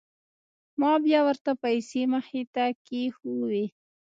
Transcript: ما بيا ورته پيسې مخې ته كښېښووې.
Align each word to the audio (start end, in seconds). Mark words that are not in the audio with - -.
ما 0.79 0.91
بيا 1.05 1.19
ورته 1.27 1.51
پيسې 1.63 2.01
مخې 2.13 2.41
ته 2.53 2.63
كښېښووې. 2.85 3.65